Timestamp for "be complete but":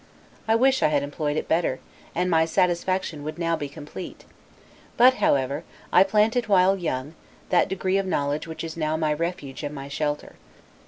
3.55-5.13